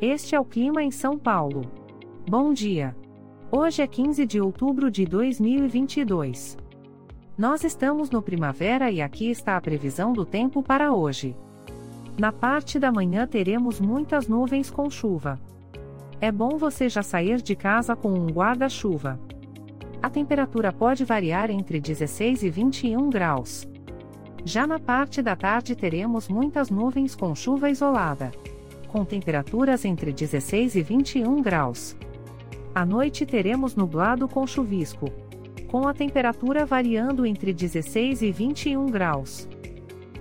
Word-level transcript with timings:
Este 0.00 0.34
é 0.34 0.40
o 0.40 0.44
clima 0.44 0.82
em 0.82 0.90
São 0.90 1.16
Paulo. 1.16 1.62
Bom 2.28 2.52
dia. 2.52 2.94
Hoje 3.50 3.80
é 3.80 3.86
15 3.86 4.26
de 4.26 4.38
outubro 4.38 4.90
de 4.90 5.06
2022. 5.06 6.58
Nós 7.38 7.64
estamos 7.64 8.10
no 8.10 8.20
primavera 8.20 8.90
e 8.90 9.00
aqui 9.00 9.30
está 9.30 9.56
a 9.56 9.60
previsão 9.60 10.12
do 10.12 10.26
tempo 10.26 10.62
para 10.62 10.92
hoje. 10.92 11.34
Na 12.20 12.30
parte 12.30 12.78
da 12.78 12.92
manhã 12.92 13.26
teremos 13.26 13.80
muitas 13.80 14.28
nuvens 14.28 14.70
com 14.70 14.90
chuva. 14.90 15.40
É 16.20 16.30
bom 16.30 16.58
você 16.58 16.90
já 16.90 17.02
sair 17.02 17.40
de 17.40 17.56
casa 17.56 17.96
com 17.96 18.12
um 18.12 18.26
guarda-chuva. 18.26 19.18
A 20.02 20.10
temperatura 20.10 20.74
pode 20.74 21.06
variar 21.06 21.50
entre 21.50 21.80
16 21.80 22.42
e 22.42 22.50
21 22.50 23.08
graus. 23.08 23.66
Já 24.44 24.66
na 24.66 24.78
parte 24.78 25.22
da 25.22 25.34
tarde 25.34 25.74
teremos 25.74 26.28
muitas 26.28 26.68
nuvens 26.68 27.14
com 27.16 27.34
chuva 27.34 27.70
isolada 27.70 28.30
com 28.86 29.04
temperaturas 29.04 29.84
entre 29.84 30.12
16 30.12 30.76
e 30.76 30.82
21 30.82 31.42
graus. 31.42 31.96
À 32.74 32.84
noite 32.84 33.24
teremos 33.24 33.74
nublado 33.74 34.28
com 34.28 34.46
chuvisco. 34.46 35.10
Com 35.68 35.88
a 35.88 35.94
temperatura 35.94 36.64
variando 36.64 37.26
entre 37.26 37.52
16 37.52 38.22
e 38.22 38.30
21 38.30 38.86
graus. 38.86 39.48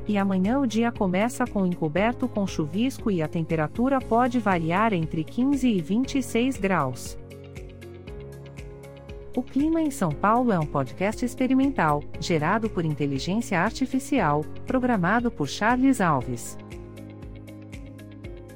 E 0.08 0.18
amanhã 0.18 0.60
o 0.60 0.68
dia 0.68 0.92
começa 0.92 1.46
com 1.46 1.66
encoberto 1.66 2.28
com 2.28 2.46
chuvisco 2.46 3.10
e 3.10 3.22
a 3.22 3.28
temperatura 3.28 4.00
pode 4.00 4.40
variar 4.40 4.94
entre 4.94 5.24
15 5.24 5.68
e 5.68 5.82
26 5.82 6.58
graus. 6.58 7.18
O 9.36 9.44
Clima 9.44 9.82
em 9.82 9.92
São 9.92 10.12
Paulo 10.12 10.54
é 10.54 10.58
um 10.58 10.66
podcast 10.66 11.26
experimental, 11.26 12.02
gerado 12.22 12.70
por 12.70 12.86
inteligência 12.86 13.60
artificial, 13.60 14.46
programado 14.66 15.30
por 15.30 15.50
Charles 15.50 16.00
Alves. 16.00 16.58